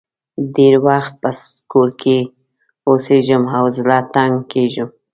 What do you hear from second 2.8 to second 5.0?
اوسېږم او زړه تنګ کېږم.